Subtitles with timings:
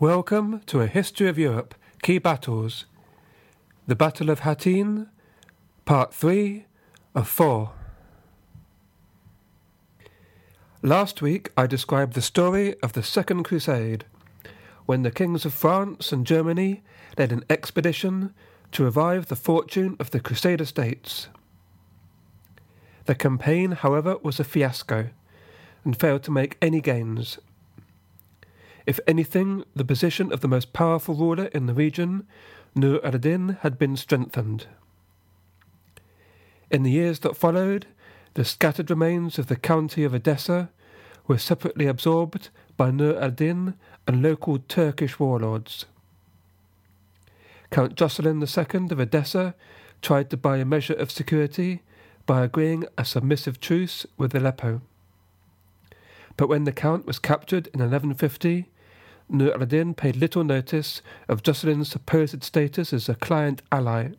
[0.00, 2.86] Welcome to a history of Europe, key battles.
[3.88, 5.08] The Battle of Hattin,
[5.86, 6.66] Part 3
[7.16, 7.72] of 4.
[10.82, 14.04] Last week I described the story of the Second Crusade,
[14.86, 16.84] when the kings of France and Germany
[17.18, 18.32] led an expedition
[18.70, 21.26] to revive the fortune of the Crusader states.
[23.06, 25.08] The campaign, however, was a fiasco
[25.84, 27.40] and failed to make any gains.
[28.88, 32.26] If anything, the position of the most powerful ruler in the region,
[32.74, 34.66] Nur al Din, had been strengthened.
[36.70, 37.84] In the years that followed,
[38.32, 40.70] the scattered remains of the county of Edessa
[41.26, 43.74] were separately absorbed by Nur al Din
[44.06, 45.84] and local Turkish warlords.
[47.70, 49.54] Count Jocelyn II of Edessa
[50.00, 51.82] tried to buy a measure of security
[52.24, 54.80] by agreeing a submissive truce with Aleppo.
[56.38, 58.70] But when the Count was captured in 1150,
[59.28, 64.10] Nur ad-Din paid little notice of Jocelyn's supposed status as a client ally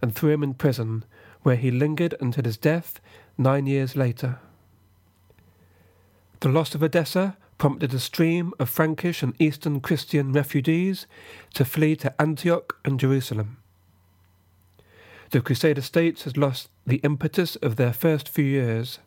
[0.00, 1.04] and threw him in prison,
[1.42, 3.00] where he lingered until his death
[3.36, 4.38] nine years later.
[6.40, 11.06] The loss of Edessa prompted a stream of Frankish and Eastern Christian refugees
[11.54, 13.58] to flee to Antioch and Jerusalem.
[15.30, 19.00] The Crusader states had lost the impetus of their first few years.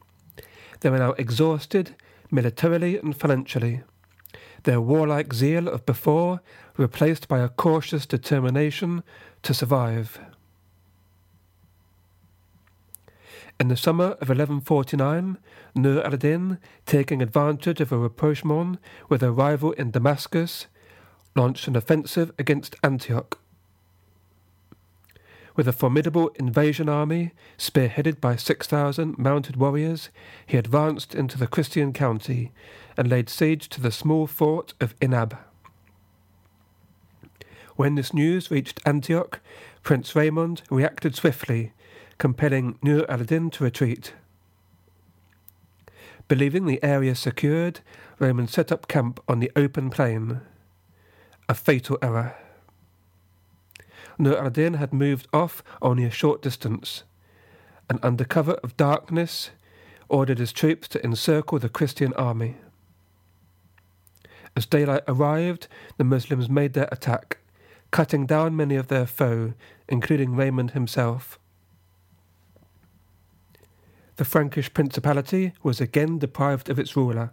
[0.81, 1.95] They were now exhausted
[2.29, 3.81] militarily and financially
[4.63, 6.41] their warlike zeal of before
[6.77, 9.03] replaced by a cautious determination
[9.43, 10.19] to survive.
[13.59, 15.37] In the summer of 1149,
[15.75, 20.65] Nur al-Din, taking advantage of a rapprochement with a rival in Damascus,
[21.35, 23.37] launched an offensive against Antioch.
[25.55, 30.09] With a formidable invasion army, spearheaded by 6,000 mounted warriors,
[30.47, 32.51] he advanced into the Christian county
[33.01, 35.35] and laid siege to the small fort of Inab.
[37.75, 39.39] When this news reached Antioch,
[39.81, 41.73] Prince Raymond reacted swiftly,
[42.19, 44.13] compelling Nur ad-Din to retreat.
[46.27, 47.79] Believing the area secured,
[48.19, 50.41] Raymond set up camp on the open plain.
[51.49, 52.35] A fatal error.
[54.19, 57.01] Nur ad-Din had moved off only a short distance,
[57.89, 59.49] and under cover of darkness
[60.07, 62.57] ordered his troops to encircle the Christian army.
[64.55, 65.67] As daylight arrived,
[65.97, 67.37] the Muslims made their attack,
[67.89, 69.53] cutting down many of their foe,
[69.87, 71.39] including Raymond himself.
[74.17, 77.31] The Frankish principality was again deprived of its ruler,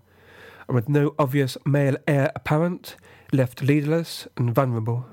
[0.68, 2.96] and with no obvious male heir apparent,
[3.32, 5.06] left leaderless and vulnerable.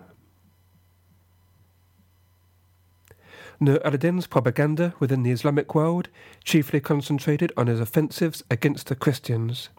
[3.59, 6.09] Nur ad-Din's propaganda within the Islamic world
[6.43, 9.69] chiefly concentrated on his offensives against the Christians.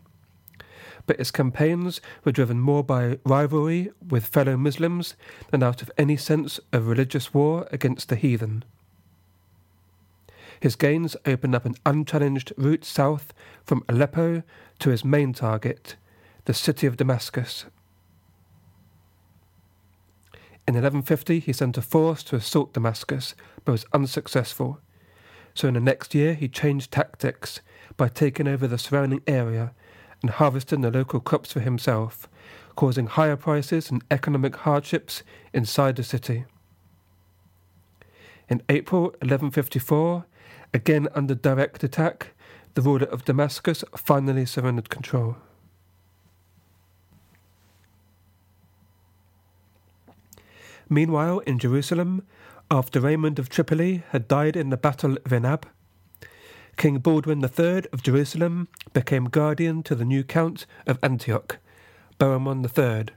[1.06, 5.15] But his campaigns were driven more by rivalry with fellow Muslims
[5.50, 8.65] than out of any sense of religious war against the heathen.
[10.61, 13.33] His gains opened up an unchallenged route south
[13.65, 14.43] from Aleppo
[14.78, 15.97] to his main target,
[16.47, 17.67] the city of Damascus.
[20.69, 24.81] In 1150, he sent a force to assault Damascus, but was unsuccessful.
[25.55, 27.61] So in the next year, he changed tactics
[27.97, 29.73] by taking over the surrounding area
[30.26, 32.28] and harvesting the local crops for himself,
[32.75, 36.44] causing higher prices and economic hardships inside the city.
[38.49, 40.25] In April 1154,
[40.75, 42.34] again under direct attack,
[42.75, 45.37] the ruler of Damascus finally surrendered control.
[50.88, 52.26] Meanwhile, in Jerusalem,
[52.69, 55.67] after Raymond of Tripoli had died in the Battle of Inab,
[56.76, 61.58] King Baldwin III of Jerusalem became guardian to the new Count of Antioch,
[62.19, 63.14] Bohemond III,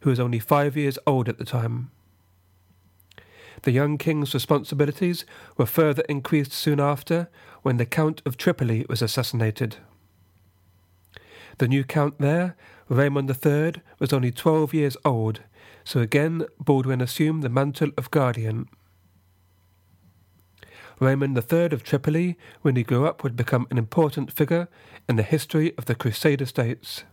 [0.00, 1.90] who was only five years old at the time.
[3.62, 5.24] The young king's responsibilities
[5.56, 7.28] were further increased soon after
[7.62, 9.76] when the Count of Tripoli was assassinated.
[11.58, 12.56] The new count there
[12.88, 15.40] Raymond III was only 12 years old,
[15.84, 18.68] so again Baldwin assumed the mantle of guardian.
[21.00, 24.68] Raymond III of Tripoli, when he grew up, would become an important figure
[25.08, 27.04] in the history of the Crusader states.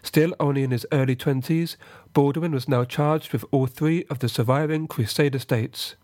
[0.00, 1.76] Still only in his early twenties,
[2.14, 5.96] Baldwin was now charged with all three of the surviving Crusader states.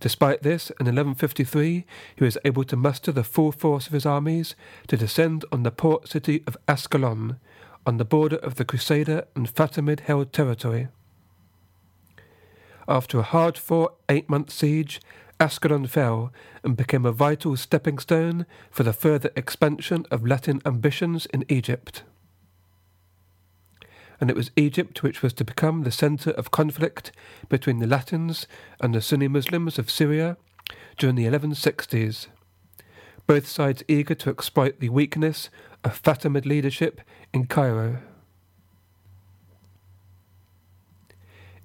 [0.00, 4.56] Despite this, in 1153 he was able to muster the full force of his armies
[4.88, 7.38] to descend on the port city of Ascalon,
[7.86, 10.88] on the border of the Crusader and Fatimid held territory.
[12.88, 15.00] After a hard fought eight month siege,
[15.38, 16.32] Ascalon fell
[16.64, 22.02] and became a vital stepping stone for the further expansion of Latin ambitions in Egypt
[24.20, 27.12] and it was Egypt which was to become the centre of conflict
[27.48, 28.46] between the Latins
[28.80, 30.36] and the Sunni Muslims of Syria
[30.96, 32.26] during the 1160s.
[33.26, 35.50] Both sides eager to exploit the weakness
[35.84, 37.00] of Fatimid leadership
[37.32, 37.98] in Cairo.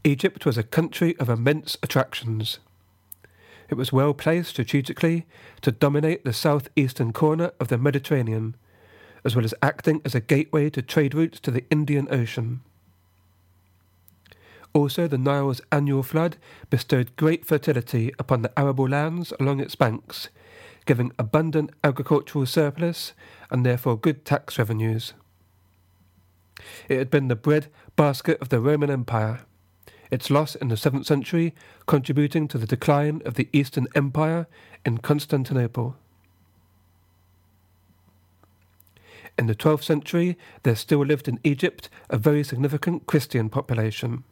[0.04, 2.60] Egypt was a country of immense attractions.
[3.70, 5.26] It was well placed strategically
[5.62, 8.56] to dominate the southeastern corner of the Mediterranean
[9.26, 12.62] as well as acting as a gateway to trade routes to the Indian Ocean.
[14.74, 16.38] Also, the Nile's annual flood
[16.70, 20.30] bestowed great fertility upon the arable lands along its banks,
[20.86, 23.14] giving abundant agricultural surplus
[23.52, 25.14] and therefore good tax revenues.
[26.90, 29.42] It had been the bread basket of the Roman Empire,
[30.13, 31.56] its loss in the 7th century
[31.88, 34.45] contributing to the decline of the Eastern Empire
[34.86, 35.95] in Constantinople.
[39.39, 44.24] In the 12th century, there still lived in Egypt a very significant Christian population.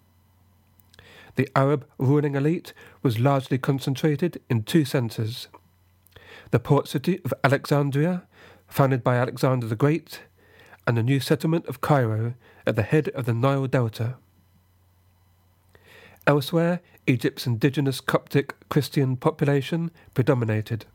[1.36, 5.48] The Arab ruling elite was largely concentrated in two centres
[6.52, 8.24] the port city of Alexandria,
[8.68, 10.22] founded by Alexander the Great,
[10.86, 12.34] and the new settlement of Cairo
[12.68, 14.18] at the head of the Nile Delta.
[16.28, 20.86] Elsewhere, Egypt's indigenous Coptic Christian population predominated.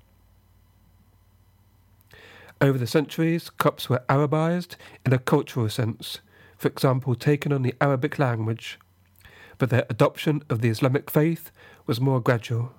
[2.60, 6.20] Over the centuries, Copts were Arabized in a cultural sense,
[6.56, 8.78] for example, taken on the Arabic language,
[9.58, 11.50] but their adoption of the Islamic faith
[11.86, 12.72] was more gradual.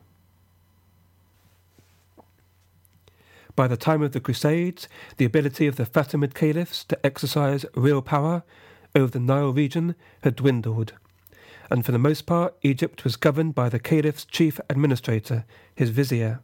[3.56, 8.02] By the time of the Crusades, the ability of the Fatimid caliphs to exercise real
[8.02, 8.44] power
[8.96, 10.94] over the Nile region had dwindled,
[11.70, 16.40] and for the most part, Egypt was governed by the caliph's chief administrator, his vizier.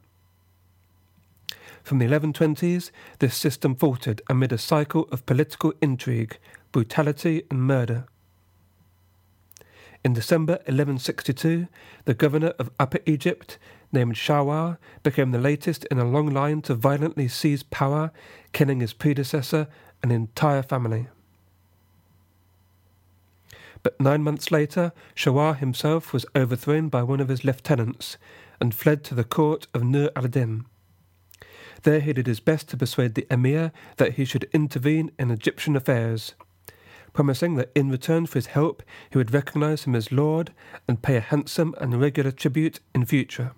[1.83, 6.37] From the 1120s, this system faltered amid a cycle of political intrigue,
[6.71, 8.05] brutality, and murder.
[10.03, 11.67] In December 1162,
[12.05, 13.57] the governor of Upper Egypt,
[13.91, 18.11] named Shawar, became the latest in a long line to violently seize power,
[18.51, 19.67] killing his predecessor
[20.01, 21.07] and entire family.
[23.83, 28.17] But nine months later, Shawar himself was overthrown by one of his lieutenants
[28.59, 30.65] and fled to the court of Nur al Din.
[31.83, 35.75] There he did his best to persuade the emir that he should intervene in Egyptian
[35.75, 36.33] affairs,
[37.11, 40.53] promising that in return for his help he would recognize him as lord
[40.87, 43.51] and pay a handsome and regular tribute in future.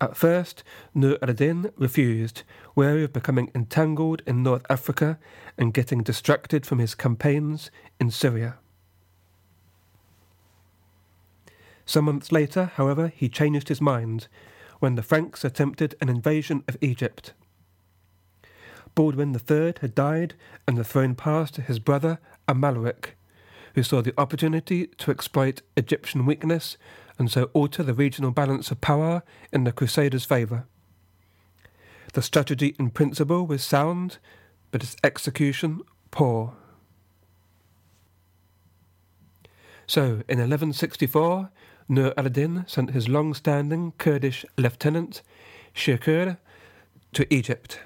[0.00, 0.62] At first,
[0.94, 2.42] Nur ad-Din refused,
[2.76, 5.18] wary of becoming entangled in North Africa
[5.56, 8.58] and getting distracted from his campaigns in Syria.
[11.84, 14.28] Some months later, however, he changed his mind
[14.78, 17.32] when the Franks attempted an invasion of Egypt.
[18.94, 20.34] Baldwin III had died,
[20.66, 23.16] and the throne passed to his brother Amalric,
[23.74, 26.76] who saw the opportunity to exploit Egyptian weakness
[27.18, 29.22] and so alter the regional balance of power
[29.52, 30.66] in the Crusaders' favour.
[32.12, 34.18] The strategy in principle was sound,
[34.70, 36.54] but its execution poor.
[39.86, 41.50] So, in 1164,
[41.88, 45.22] Nur al-Din sent his long-standing Kurdish lieutenant,
[45.74, 46.36] Shirkuh,
[47.14, 47.80] to Egypt,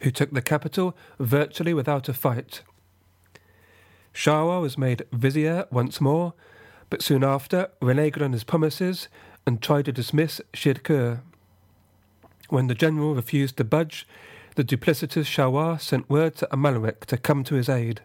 [0.00, 2.62] who took the capital virtually without a fight.
[4.12, 6.34] Shawar was made vizier once more,
[6.90, 9.08] but soon after reneged on his promises
[9.46, 11.20] and tried to dismiss Shirkuh.
[12.48, 14.06] When the general refused to budge,
[14.56, 18.02] the duplicitous Shawar sent word to Amalric to come to his aid.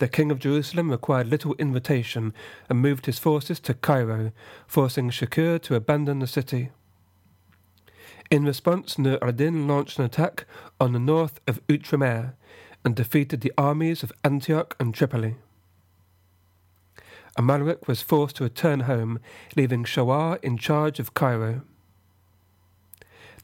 [0.00, 2.34] The king of Jerusalem required little invitation
[2.68, 4.32] and moved his forces to Cairo,
[4.66, 6.70] forcing Shirkuh to abandon the city.
[8.30, 10.46] In response, Nur al-Din launched an attack
[10.80, 12.34] on the north of Outremer
[12.84, 15.36] and defeated the armies of Antioch and Tripoli.
[17.40, 19.18] Amalric was forced to return home,
[19.56, 21.62] leaving Shawar in charge of Cairo.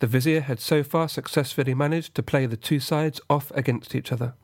[0.01, 4.13] the vizier had so far successfully managed to play the two sides off against each
[4.13, 4.35] other.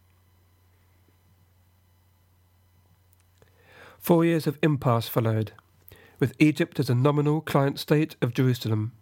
[3.99, 5.53] Four years of impasse followed,
[6.19, 8.93] with Egypt as a nominal client state of Jerusalem.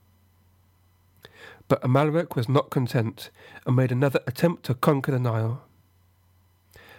[1.69, 3.30] But Amalric was not content
[3.64, 5.62] and made another attempt to conquer the Nile.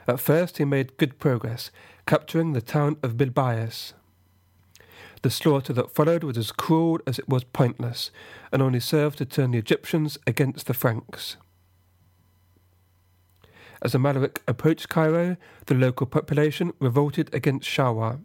[0.07, 1.71] At first he made good progress,
[2.05, 3.93] capturing the town of Bilbaas.
[5.21, 8.09] The slaughter that followed was as cruel as it was pointless,
[8.51, 11.37] and only served to turn the Egyptians against the Franks.
[13.83, 18.19] As Amalric approached Cairo, the local population revolted against Shawar.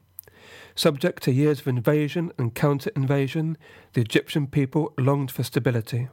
[0.75, 3.57] Subject to years of invasion and counter invasion,
[3.95, 6.09] the Egyptian people longed for stability.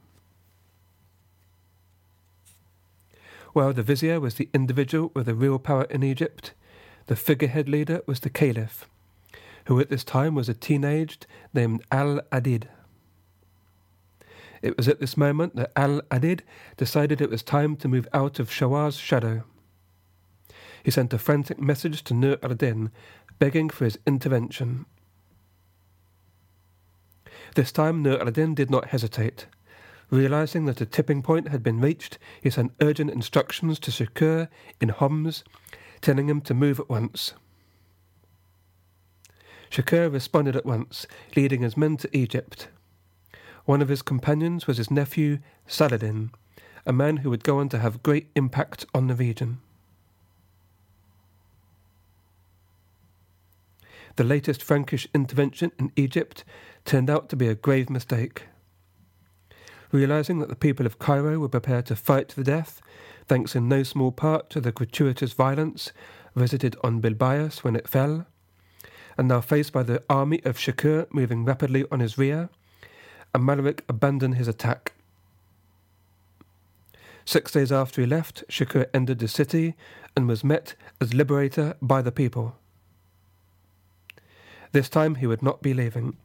[3.54, 6.54] While the vizier was the individual with the real power in Egypt,
[7.06, 8.90] the figurehead leader was the caliph,
[9.66, 12.64] who at this time was a teenaged named Al Adid.
[14.64, 16.42] It was at this moment that Al Adid
[16.78, 19.44] decided it was time to move out of Shawar's shadow.
[20.82, 22.90] He sent a frantic message to Nur al Din,
[23.38, 24.86] begging for his intervention.
[27.56, 29.46] This time Nur al Din did not hesitate.
[30.10, 34.48] Realizing that a tipping point had been reached, he sent urgent instructions to Shirkuh
[34.80, 35.44] in Homs,
[36.02, 37.34] telling him to move at once.
[39.72, 42.68] Shirkuh responded at once, leading his men to Egypt.
[43.66, 46.32] One of his companions was his nephew Saladin,
[46.86, 49.62] a man who would go on to have great impact on the region.
[54.16, 56.44] The latest Frankish intervention in Egypt
[56.86, 58.44] turned out to be a grave mistake.
[59.94, 62.82] Realizing that the people of Cairo were prepared to fight to the death,
[63.28, 65.92] thanks in no small part to the gratuitous violence
[66.36, 68.26] visited on Bilbaas when it fell,
[69.20, 72.50] and now faced by the army of Shirkuh moving rapidly on his rear,
[73.36, 74.94] Amalric abandoned his attack.
[77.24, 79.76] Six days after he left, Shirkuh entered the city
[80.18, 82.56] and was met as liberator by the people.
[84.72, 86.18] This time he would not be leaving.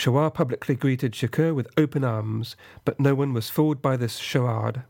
[0.00, 4.80] Shawar publicly greeted Shirkuh with open arms, but no one was fooled by this charade.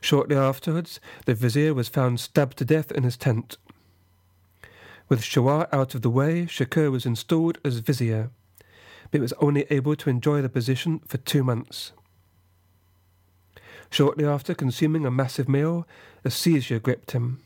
[0.00, 3.56] Shortly afterwards, the vizier was found stabbed to death in his tent.
[5.08, 8.30] With Shawar out of the way, Shirkuh was installed as vizier,
[9.10, 11.90] but was only able to enjoy the position for two months.
[13.90, 15.84] Shortly after consuming a massive meal,
[16.24, 17.40] a seizure gripped him.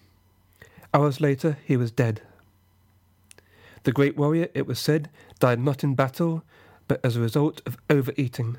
[0.92, 2.20] Hours later, he was dead.
[3.84, 6.42] The great warrior, it was said, died not in battle,
[6.88, 8.58] but as a result of overeating.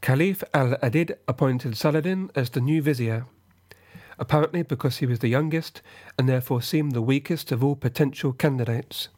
[0.00, 3.26] Caliph al Adid appointed Saladin as the new vizier
[4.20, 5.80] apparently because he was the youngest
[6.16, 9.08] and therefore seemed the weakest of all potential candidates.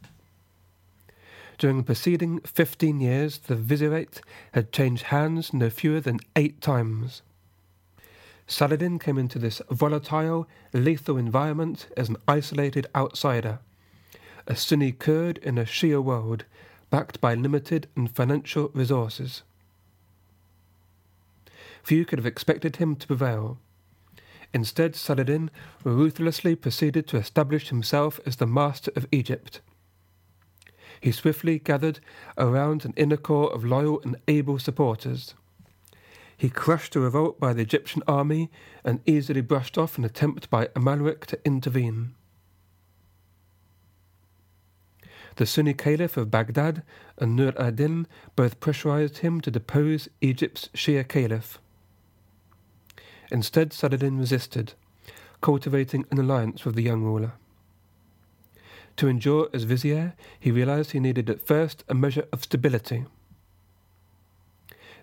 [1.57, 4.21] During the preceding fifteen years, the vizierate
[4.53, 7.21] had changed hands no fewer than eight times.
[8.53, 13.57] Saladin came into this volatile, lethal environment as an isolated outsider,
[14.45, 16.45] a Sunni Kurd in a Shia world,
[16.91, 19.41] backed by limited and financial resources.
[21.81, 23.57] Few could have expected him to prevail,
[24.53, 25.49] Instead, Saladin
[25.83, 29.61] ruthlessly proceeded to establish himself as the master of Egypt.
[31.01, 31.99] He swiftly gathered
[32.37, 35.33] around an inner core of loyal and able supporters.
[36.43, 38.51] He crushed a revolt by the Egyptian army
[38.83, 42.15] and easily brushed off an attempt by Amalric to intervene.
[45.37, 46.83] The Sunni Caliph of Baghdad
[47.17, 51.59] and Nur ad-Din both pressurized him to depose Egypt's Shia Caliph.
[53.31, 54.73] Instead, Saladin resisted,
[55.39, 57.35] cultivating an alliance with the young ruler.
[58.97, 63.05] To endure as vizier, he realized he needed at first a measure of stability.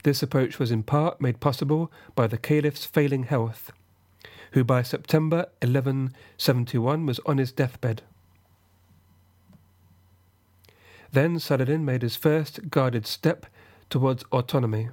[0.03, 3.73] This approach was in part made possible by the caliph's failing health,
[4.53, 8.03] who by September 1171 was on his deathbed.
[11.13, 13.47] Then Saladin made his first guarded step
[13.91, 14.91] towards autonomy.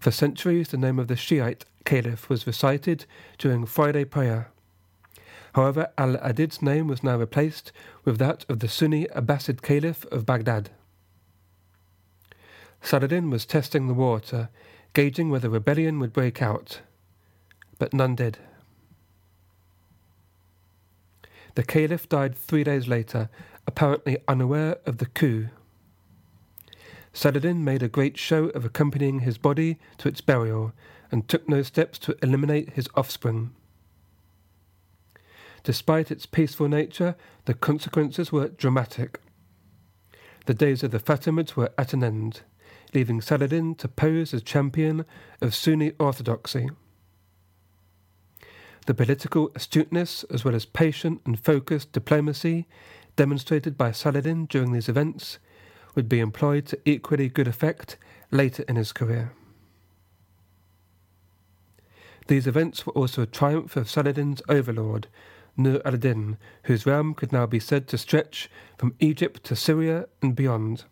[0.00, 3.06] For centuries, the name of the Shiite caliph was recited
[3.38, 4.50] during Friday prayer.
[5.54, 7.72] However, Al Adid's name was now replaced
[8.04, 10.70] with that of the Sunni Abbasid caliph of Baghdad.
[12.82, 14.48] Saladin was testing the water,
[14.94, 16.80] gauging whether rebellion would break out,
[17.78, 18.38] but none did.
[21.54, 23.28] The caliph died three days later,
[23.66, 25.48] apparently unaware of the coup
[27.18, 30.72] Saladin made a great show of accompanying his body to its burial
[31.10, 33.50] and took no steps to eliminate his offspring.
[35.64, 37.16] Despite its peaceful nature,
[37.46, 39.20] the consequences were dramatic.
[40.46, 42.42] The days of the Fatimids were at an end,
[42.94, 45.04] leaving Saladin to pose as champion
[45.40, 46.70] of Sunni orthodoxy.
[48.86, 52.66] The political astuteness, as well as patient and focused diplomacy
[53.16, 55.38] demonstrated by Saladin during these events,
[55.94, 57.96] would be employed to equally good effect
[58.30, 59.32] later in his career.
[62.28, 65.08] These events were also a triumph of Saladin's overlord,
[65.56, 70.36] Nur al-Din, whose realm could now be said to stretch from Egypt to Syria and
[70.36, 70.84] beyond.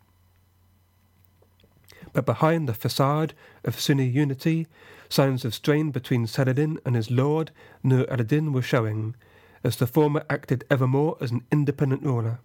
[2.17, 4.65] But behind the facade of Sunni unity,
[5.07, 7.51] signs of strain between Saladin and his lord
[7.83, 9.15] Nur al-Din were showing,
[9.63, 12.39] as the former acted ever more as an independent ruler.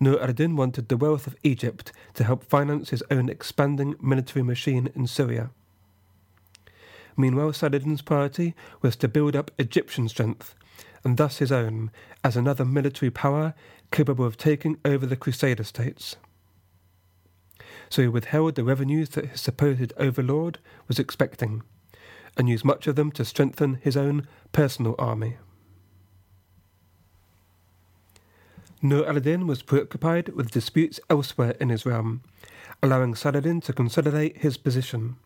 [0.00, 4.88] Nur al-Din wanted the wealth of Egypt to help finance his own expanding military machine
[4.94, 5.50] in Syria.
[7.18, 10.54] Meanwhile, Saladin's priority was to build up Egyptian strength,
[11.04, 11.90] and thus his own,
[12.24, 13.52] as another military power
[13.90, 16.16] capable of taking over the Crusader states.
[17.90, 21.62] So he withheld the revenues that his supposed overlord was expecting,
[22.36, 25.36] and used much of them to strengthen his own personal army.
[28.82, 32.22] Nur al-Din was preoccupied with disputes elsewhere in his realm,
[32.82, 35.16] allowing Saladin to consolidate his position.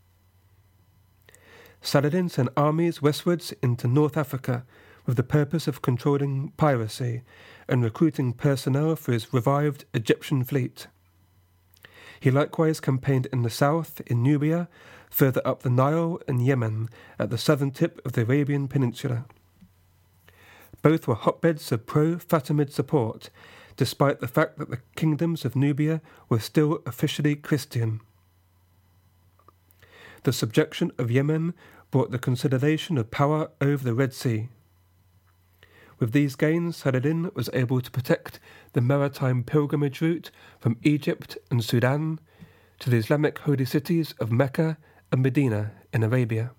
[1.80, 4.64] Saladin sent armies westwards into North Africa
[5.06, 7.22] with the purpose of controlling piracy
[7.68, 10.86] and recruiting personnel for his revived Egyptian fleet.
[12.20, 14.68] He likewise campaigned in the south, in Nubia,
[15.10, 19.25] further up the Nile, and Yemen, at the southern tip of the Arabian Peninsula.
[20.82, 23.30] Both were hotbeds of pro Fatimid support,
[23.76, 28.00] despite the fact that the kingdoms of Nubia were still officially Christian.
[30.25, 31.54] The subjection of Yemen
[31.90, 34.48] brought the consolidation of power over the Red Sea.
[35.99, 38.38] With these gains, Saladin was able to protect
[38.73, 42.21] the maritime pilgrimage route from Egypt and Sudan
[42.78, 44.78] to the Islamic holy cities of Mecca
[45.11, 46.52] and Medina in Arabia.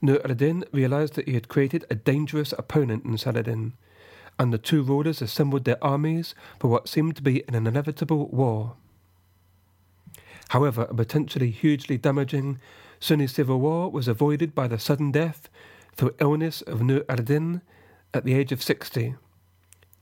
[0.00, 3.74] Nur al-Din realized that he had created a dangerous opponent in Saladin,
[4.38, 8.76] and the two rulers assembled their armies for what seemed to be an inevitable war.
[10.48, 12.58] However, a potentially hugely damaging
[12.98, 15.50] Sunni civil war was avoided by the sudden death
[15.94, 17.62] through illness of Nur al-Din
[18.14, 19.14] at the age of 60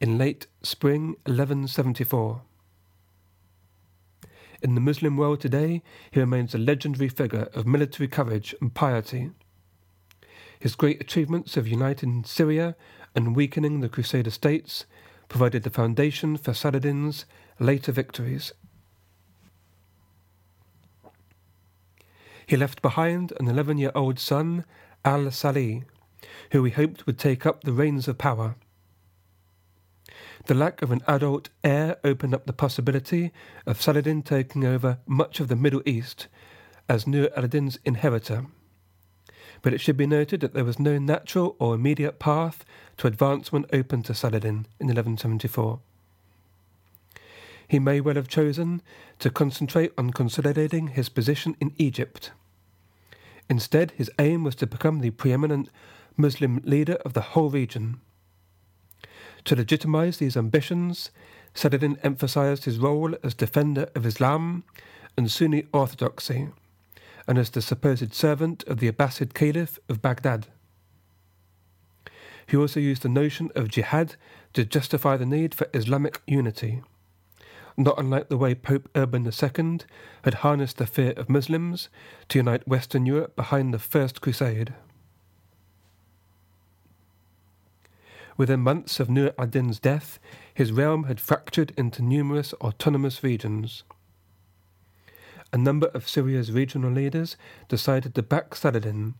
[0.01, 2.43] in late spring 1174.
[4.61, 9.31] In the Muslim world today, he remains a legendary figure of military courage and piety.
[10.59, 12.75] His great achievements of uniting Syria
[13.15, 14.85] and weakening the Crusader states
[15.29, 17.25] provided the foundation for Saladin's
[17.61, 18.53] later victories.
[22.47, 24.65] He left behind an 11 year old son,
[25.09, 25.85] Al Salih,
[26.53, 28.57] who he hoped would take up the reins of power.
[30.45, 33.33] The lack of an adult heir opened up the possibility
[33.65, 36.27] of Saladin taking over much of the Middle East
[36.91, 38.45] as Nur al-Din's inheritor.
[39.63, 42.67] But it should be noted that there was no natural or immediate path
[42.99, 45.81] to advancement open to Saladin in 1174
[47.71, 48.81] he may well have chosen
[49.19, 52.31] to concentrate on consolidating his position in Egypt.
[53.49, 55.71] Instead, his aim was to become the preeminent
[56.17, 58.01] Muslim leader of the whole region.
[59.45, 61.11] To legitimize these ambitions,
[61.55, 64.65] Saladin emphasized his role as defender of Islam
[65.17, 66.49] and Sunni orthodoxy,
[67.27, 70.49] and as the supposed servant of the Abbasid Caliph of Baghdad.
[72.47, 74.17] He also used the notion of jihad
[74.55, 76.83] to justify the need for Islamic unity
[77.79, 79.79] not unlike the way Pope Urban II
[80.25, 81.89] had harnessed the fear of Muslims
[82.29, 84.75] to unite Western Europe behind the First Crusade.
[88.37, 90.19] Within months of Nur ad-Din's death,
[90.53, 93.85] his realm had fractured into numerous autonomous regions.
[95.53, 97.37] A number of Syria's regional leaders
[97.69, 99.15] decided to back Saladin,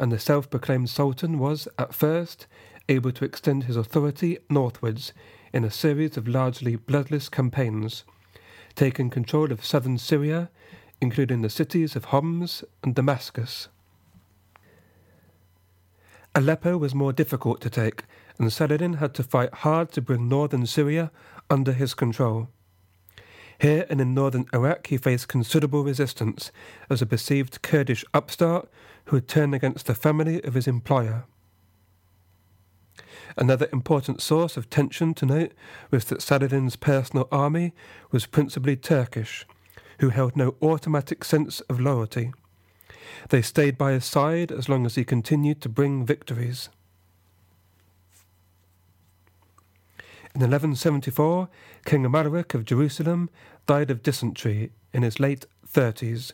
[0.00, 2.48] and the self proclaimed Sultan was, at first,
[2.88, 5.12] able to extend his authority northwards
[5.52, 8.04] in a series of largely bloodless campaigns,
[8.74, 10.50] taking control of southern Syria,
[11.00, 13.68] including the cities of Homs and Damascus.
[16.34, 18.04] Aleppo was more difficult to take,
[18.38, 21.10] and Saladin had to fight hard to bring northern Syria
[21.50, 22.48] under his control.
[23.58, 26.50] Here and in northern Iraq, he faced considerable resistance
[26.88, 28.70] as a perceived Kurdish upstart
[29.06, 31.24] who had turned against the family of his employer.
[33.36, 35.52] Another important source of tension to note
[35.90, 37.72] was that Saladin's personal army
[38.10, 39.46] was principally Turkish,
[40.00, 42.32] who held no automatic sense of loyalty.
[43.28, 46.68] They stayed by his side as long as he continued to bring victories.
[50.34, 51.48] In 1174,
[51.84, 53.30] King Amalric of Jerusalem
[53.66, 56.32] died of dysentery in his late thirties,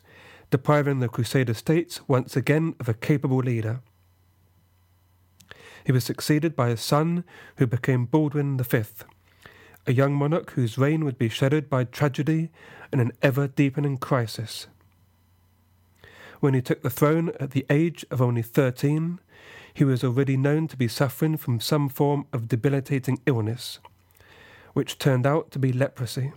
[0.50, 3.80] depriving the Crusader states once again of a capable leader.
[5.86, 7.22] He was succeeded by his son,
[7.58, 8.82] who became Baldwin V,
[9.86, 12.50] a young monarch whose reign would be shadowed by tragedy
[12.90, 14.66] and an ever deepening crisis.
[16.40, 19.20] When he took the throne at the age of only thirteen,
[19.72, 23.78] he was already known to be suffering from some form of debilitating illness,
[24.72, 26.32] which turned out to be leprosy.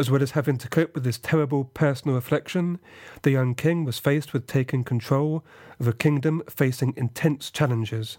[0.00, 2.78] As well as having to cope with this terrible personal affliction,
[3.20, 5.44] the young king was faced with taking control
[5.78, 8.16] of a kingdom facing intense challenges.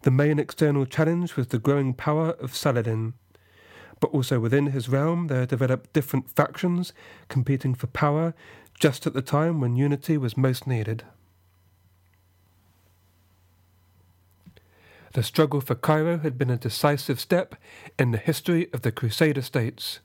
[0.00, 3.14] The main external challenge was the growing power of Saladin,
[4.00, 6.92] but also within his realm there developed different factions
[7.28, 8.34] competing for power
[8.80, 11.04] just at the time when unity was most needed.
[15.12, 17.54] The struggle for Cairo had been a decisive step
[17.96, 20.00] in the history of the Crusader states.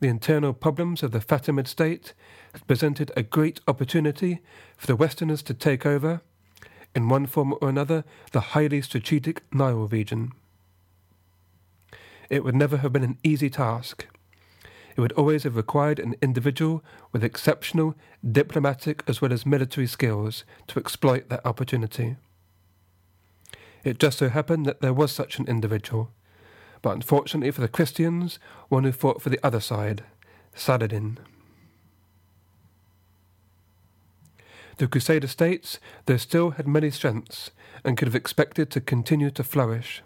[0.00, 2.14] The internal problems of the Fatimid state
[2.52, 4.40] had presented a great opportunity
[4.76, 6.20] for the Westerners to take over,
[6.94, 10.32] in one form or another, the highly strategic Nile region.
[12.30, 14.06] It would never have been an easy task.
[14.96, 17.94] It would always have required an individual with exceptional
[18.28, 22.16] diplomatic as well as military skills to exploit that opportunity.
[23.84, 26.10] It just so happened that there was such an individual,
[26.82, 28.38] but unfortunately for the Christians,
[28.68, 30.04] one who fought for the other side,
[30.54, 31.18] Saladin.
[34.78, 37.50] The Crusader states, though still had many strengths,
[37.84, 40.02] and could have expected to continue to flourish.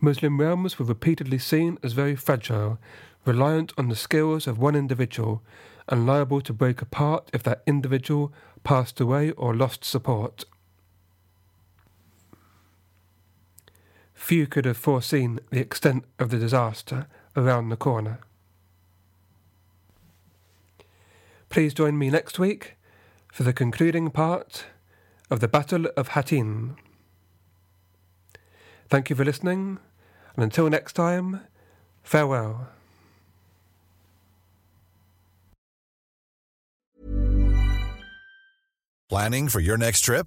[0.00, 2.78] Muslim realms were repeatedly seen as very fragile,
[3.26, 5.42] reliant on the skills of one individual,
[5.88, 8.32] and liable to break apart if that individual
[8.64, 10.44] passed away or lost support.
[14.20, 18.20] Few could have foreseen the extent of the disaster around the corner.
[21.48, 22.76] Please join me next week
[23.32, 24.66] for the concluding part
[25.30, 26.76] of the Battle of Hattin.
[28.88, 29.78] Thank you for listening
[30.36, 31.40] and until next time,
[32.04, 32.68] farewell.
[39.08, 40.26] Planning for your next trip?